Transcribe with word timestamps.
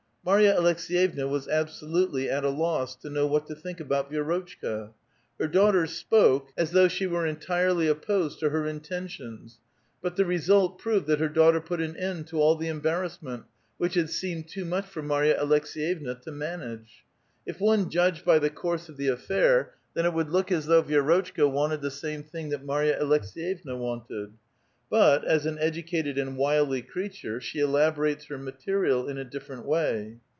Marya 0.23 0.53
Aleks^yevna 0.55 1.27
was 1.27 1.47
absolutely 1.47 2.29
at 2.29 2.43
a 2.43 2.49
loss 2.49 2.95
to 2.97 3.09
know 3.09 3.25
what 3.25 3.47
to 3.47 3.55
think 3.55 3.79
about 3.79 4.11
Yi^rotchka. 4.11 4.91
Her 5.39 5.47
daughter 5.47 5.87
spoke 5.87 6.49
aa 6.55 6.61
thoii^bi 6.61 6.61
5:2 6.61 6.61
.1 6.61 6.67
VITAL 6.67 6.81
QUESTION. 6.81 6.97
she 6.97 7.07
were 7.07 7.25
entirely 7.25 7.85
opiwsed 7.87 8.37
to 8.37 8.49
her 8.51 8.67
intentions. 8.67 9.59
But 9.99 10.17
the 10.17 10.25
result 10.25 10.79
])rovod 10.79 11.07
that 11.07 11.19
litr 11.19 11.33
daughter 11.33 11.59
put 11.59 11.81
an 11.81 11.97
end 11.97 12.27
to 12.27 12.39
ull 12.39 12.53
the 12.55 12.67
enil)arra8S 12.67 13.21
ment, 13.23 13.43
which 13.79 13.95
had 13.95 14.11
seemed 14.11 14.47
too 14.47 14.63
much 14.63 14.85
for 14.85 15.01
Marya 15.01 15.39
Aleks^yevua 15.43 16.21
to 16.21 16.31
manajije. 16.31 16.85
If 17.47 17.59
one 17.59 17.89
judj^ed 17.89 18.23
by 18.23 18.37
the 18.37 18.51
course 18.51 18.89
of 18.89 18.97
the 18.97 19.07
affair, 19.07 19.73
then 19.95 20.05
it 20.05 20.13
would 20.13 20.29
look 20.29 20.51
as 20.51 20.67
though 20.67 20.83
\'ierotchka 20.83 21.51
wanted 21.51 21.81
the 21.81 21.89
same 21.89 22.21
thing 22.21 22.49
that 22.49 22.63
iMarva 22.63 23.01
Aloksevevna 23.01 23.75
wanted; 23.75 24.33
but, 24.93 25.23
as 25.23 25.45
an 25.45 25.57
educated 25.59 26.17
and 26.17 26.35
wily 26.35 26.81
creature, 26.81 27.39
she 27.39 27.59
elaborates 27.61 28.25
her 28.25 28.37
material 28.37 29.07
in 29.07 29.17
a 29.17 29.23
different 29.23 29.65
way. 29.65 30.17